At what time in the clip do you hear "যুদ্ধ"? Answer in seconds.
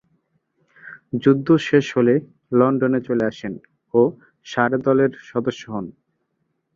1.23-1.47